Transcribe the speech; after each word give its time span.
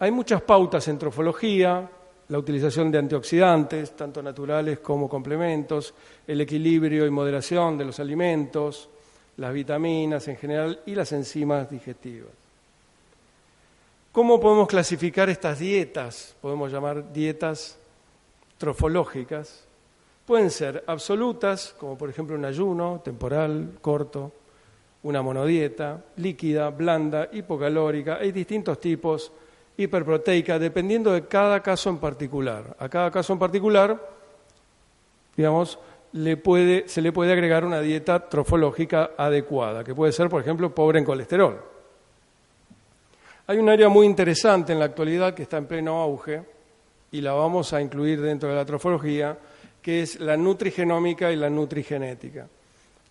Hay 0.00 0.12
muchas 0.12 0.40
pautas 0.42 0.88
en 0.88 0.98
trofología, 0.98 1.86
la 2.28 2.38
utilización 2.38 2.90
de 2.90 2.98
antioxidantes, 2.98 3.96
tanto 3.96 4.22
naturales 4.22 4.78
como 4.78 5.08
complementos, 5.08 5.92
el 6.26 6.40
equilibrio 6.40 7.04
y 7.04 7.10
moderación 7.10 7.76
de 7.76 7.84
los 7.84 8.00
alimentos, 8.00 8.88
las 9.36 9.52
vitaminas 9.52 10.26
en 10.28 10.36
general 10.36 10.80
y 10.86 10.94
las 10.94 11.12
enzimas 11.12 11.68
digestivas. 11.70 12.30
¿Cómo 14.12 14.40
podemos 14.40 14.66
clasificar 14.66 15.28
estas 15.28 15.58
dietas? 15.58 16.34
Podemos 16.40 16.72
llamar 16.72 17.12
dietas 17.12 17.78
trofológicas. 18.56 19.67
Pueden 20.28 20.50
ser 20.50 20.84
absolutas, 20.86 21.74
como 21.78 21.96
por 21.96 22.10
ejemplo 22.10 22.36
un 22.36 22.44
ayuno 22.44 23.00
temporal, 23.02 23.78
corto, 23.80 24.30
una 25.04 25.22
monodieta, 25.22 26.04
líquida, 26.16 26.68
blanda, 26.68 27.30
hipocalórica. 27.32 28.18
Hay 28.20 28.30
distintos 28.30 28.78
tipos 28.78 29.32
hiperproteica, 29.78 30.58
dependiendo 30.58 31.12
de 31.12 31.26
cada 31.26 31.62
caso 31.62 31.88
en 31.88 31.96
particular. 31.96 32.76
A 32.78 32.90
cada 32.90 33.10
caso 33.10 33.32
en 33.32 33.38
particular, 33.38 34.06
digamos, 35.34 35.78
le 36.12 36.36
puede, 36.36 36.86
se 36.88 37.00
le 37.00 37.10
puede 37.10 37.32
agregar 37.32 37.64
una 37.64 37.80
dieta 37.80 38.28
trofológica 38.28 39.12
adecuada, 39.16 39.82
que 39.82 39.94
puede 39.94 40.12
ser, 40.12 40.28
por 40.28 40.42
ejemplo, 40.42 40.74
pobre 40.74 40.98
en 40.98 41.06
colesterol. 41.06 41.58
Hay 43.46 43.56
un 43.56 43.70
área 43.70 43.88
muy 43.88 44.04
interesante 44.04 44.74
en 44.74 44.78
la 44.78 44.84
actualidad 44.84 45.32
que 45.32 45.44
está 45.44 45.56
en 45.56 45.64
pleno 45.64 46.02
auge 46.02 46.42
y 47.12 47.22
la 47.22 47.32
vamos 47.32 47.72
a 47.72 47.80
incluir 47.80 48.20
dentro 48.20 48.50
de 48.50 48.56
la 48.56 48.66
trofología, 48.66 49.38
que 49.82 50.02
es 50.02 50.20
la 50.20 50.36
nutrigenómica 50.36 51.32
y 51.32 51.36
la 51.36 51.50
nutrigenética, 51.50 52.48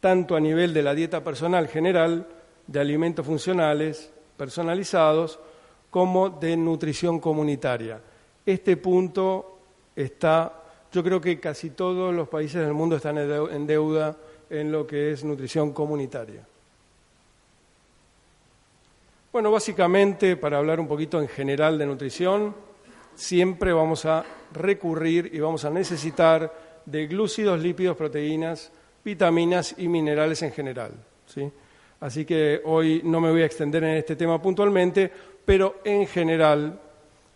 tanto 0.00 0.36
a 0.36 0.40
nivel 0.40 0.74
de 0.74 0.82
la 0.82 0.94
dieta 0.94 1.22
personal 1.22 1.68
general, 1.68 2.26
de 2.66 2.80
alimentos 2.80 3.26
funcionales, 3.26 4.10
personalizados, 4.36 5.38
como 5.90 6.28
de 6.30 6.56
nutrición 6.56 7.20
comunitaria. 7.20 8.00
Este 8.44 8.76
punto 8.76 9.58
está, 9.94 10.52
yo 10.92 11.04
creo 11.04 11.20
que 11.20 11.38
casi 11.38 11.70
todos 11.70 12.12
los 12.12 12.28
países 12.28 12.62
del 12.62 12.74
mundo 12.74 12.96
están 12.96 13.18
en 13.18 13.66
deuda 13.66 14.16
en 14.50 14.72
lo 14.72 14.86
que 14.86 15.12
es 15.12 15.24
nutrición 15.24 15.72
comunitaria. 15.72 16.46
Bueno, 19.32 19.50
básicamente, 19.50 20.36
para 20.36 20.58
hablar 20.58 20.78
un 20.78 20.86
poquito 20.86 21.20
en 21.20 21.28
general 21.28 21.76
de 21.76 21.86
nutrición, 21.86 22.54
siempre 23.14 23.72
vamos 23.72 24.04
a 24.04 24.24
recurrir 24.52 25.30
y 25.32 25.40
vamos 25.40 25.64
a 25.64 25.70
necesitar 25.70 26.52
de 26.84 27.06
glúcidos, 27.06 27.60
lípidos, 27.60 27.96
proteínas, 27.96 28.70
vitaminas 29.04 29.74
y 29.78 29.88
minerales 29.88 30.42
en 30.42 30.52
general. 30.52 30.92
¿sí? 31.26 31.50
Así 32.00 32.24
que 32.24 32.60
hoy 32.64 33.00
no 33.04 33.20
me 33.20 33.30
voy 33.30 33.42
a 33.42 33.46
extender 33.46 33.84
en 33.84 33.96
este 33.96 34.16
tema 34.16 34.40
puntualmente, 34.40 35.10
pero 35.44 35.80
en 35.84 36.06
general 36.06 36.80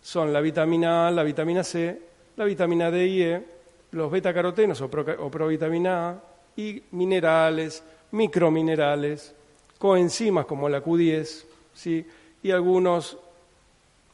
son 0.01 0.31
la 0.31 0.41
vitamina 0.41 1.07
A, 1.07 1.11
la 1.11 1.23
vitamina 1.23 1.63
C, 1.63 1.99
la 2.35 2.45
vitamina 2.45 2.89
D 2.89 3.07
y 3.07 3.21
E, 3.23 3.43
los 3.91 4.11
betacarotenos 4.11 4.81
o, 4.81 4.89
provitamina 4.89 6.09
A 6.09 6.23
y 6.55 6.83
minerales, 6.91 7.83
microminerales, 8.11 9.33
coenzimas 9.77 10.45
como 10.45 10.69
la 10.69 10.83
Q10 10.83 11.45
¿sí? 11.73 12.05
y 12.43 12.51
algunos 12.51 13.17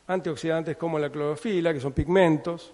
antioxidantes 0.08 0.78
como 0.78 1.00
la 1.00 1.10
clorofila, 1.10 1.74
que 1.74 1.80
son 1.80 1.94
pigmentos, 1.94 2.74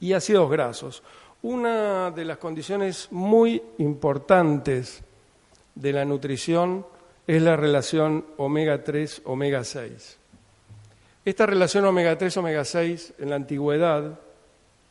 y 0.00 0.12
ácidos 0.12 0.50
grasos. 0.50 1.02
Una 1.42 2.10
de 2.10 2.24
las 2.24 2.38
condiciones 2.38 3.08
muy 3.10 3.62
importantes 3.78 5.02
de 5.74 5.92
la 5.92 6.04
nutrición 6.04 6.84
es 7.26 7.42
la 7.42 7.56
relación 7.56 8.24
omega 8.38 8.82
3, 8.82 9.22
omega 9.24 9.62
6. 9.62 10.18
Esta 11.24 11.46
relación 11.46 11.84
omega 11.84 12.16
3, 12.16 12.36
omega 12.38 12.64
6 12.64 13.14
en 13.18 13.30
la 13.30 13.36
antigüedad 13.36 14.18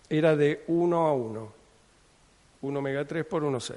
era 0.09 0.35
de 0.35 0.63
1 0.67 1.07
a 1.07 1.13
1, 1.13 1.53
1 2.61 2.79
omega 2.79 3.05
3 3.05 3.25
por 3.25 3.43
1,6. 3.43 3.75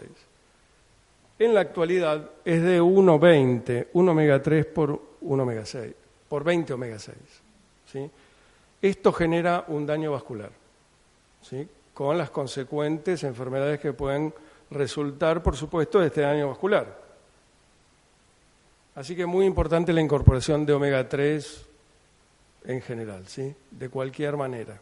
En 1.39 1.55
la 1.55 1.61
actualidad 1.61 2.31
es 2.45 2.63
de 2.63 2.81
1,20, 2.81 3.89
1 3.93 4.13
omega 4.13 4.41
3 4.41 4.67
por 4.67 5.03
1 5.23 5.43
omega 5.43 5.67
6, 5.67 5.93
por 6.33 6.45
20 6.45 6.73
omega 6.73 6.99
6. 6.99 7.15
¿sí? 7.93 8.11
Esto 8.81 9.13
genera 9.13 9.67
un 9.69 9.85
daño 9.85 10.13
vascular, 10.13 10.49
¿sí? 11.43 11.69
con 11.93 12.17
las 12.17 12.31
consecuentes 12.31 13.23
enfermedades 13.23 13.79
que 13.79 13.93
pueden 13.93 14.33
resultar, 14.71 15.43
por 15.43 15.59
supuesto, 15.59 16.01
de 16.01 16.07
este 16.07 16.23
daño 16.23 16.49
vascular. 16.49 16.99
Así 18.95 19.15
que 19.15 19.27
muy 19.27 19.45
importante 19.45 19.93
la 19.93 20.01
incorporación 20.01 20.65
de 20.65 20.73
omega 20.73 21.07
3 21.07 21.67
en 22.65 22.81
general, 22.81 23.29
¿sí? 23.29 23.55
De 23.71 23.91
cualquier 23.91 24.39
manera. 24.39 24.81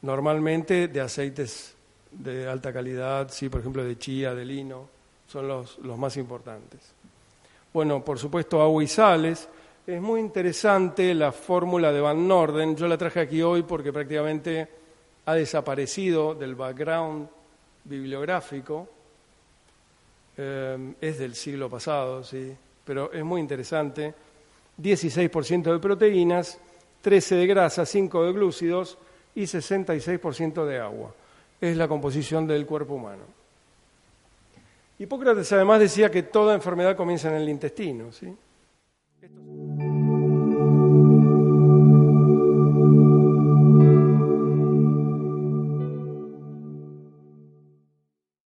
Normalmente 0.00 0.88
de 0.88 1.02
aceites 1.02 1.74
de 2.12 2.48
alta 2.48 2.72
calidad, 2.72 3.30
sí, 3.30 3.50
por 3.50 3.60
ejemplo 3.60 3.84
de 3.84 3.98
chía, 3.98 4.34
de 4.34 4.46
lino, 4.46 4.88
son 5.26 5.48
los, 5.48 5.76
los 5.80 5.98
más 5.98 6.16
importantes. 6.16 6.80
Bueno, 7.74 8.02
por 8.02 8.18
supuesto 8.18 8.62
agua 8.62 8.82
y 8.82 8.86
sales. 8.86 9.50
Es 9.88 10.02
muy 10.02 10.20
interesante 10.20 11.14
la 11.14 11.32
fórmula 11.32 11.90
de 11.90 12.02
Van 12.02 12.28
Norden. 12.28 12.76
Yo 12.76 12.86
la 12.86 12.98
traje 12.98 13.20
aquí 13.20 13.40
hoy 13.40 13.62
porque 13.62 13.90
prácticamente 13.90 14.68
ha 15.24 15.32
desaparecido 15.32 16.34
del 16.34 16.56
background 16.56 17.26
bibliográfico 17.84 18.86
eh, 20.36 20.92
es 21.00 21.18
del 21.18 21.34
siglo 21.34 21.70
pasado, 21.70 22.22
sí, 22.22 22.54
pero 22.84 23.10
es 23.10 23.24
muy 23.24 23.40
interesante. 23.40 24.12
16% 24.78 25.72
de 25.72 25.78
proteínas, 25.78 26.60
13 27.00 27.36
de 27.36 27.46
grasa, 27.46 27.86
5 27.86 28.24
de 28.26 28.32
glúcidos 28.34 28.98
y 29.34 29.44
66% 29.44 30.66
de 30.66 30.80
agua. 30.80 31.14
Es 31.58 31.78
la 31.78 31.88
composición 31.88 32.46
del 32.46 32.66
cuerpo 32.66 32.92
humano. 32.92 33.22
Hipócrates 34.98 35.50
además 35.50 35.80
decía 35.80 36.10
que 36.10 36.24
toda 36.24 36.54
enfermedad 36.54 36.94
comienza 36.94 37.30
en 37.30 37.36
el 37.36 37.48
intestino. 37.48 38.12
¿sí? 38.12 38.36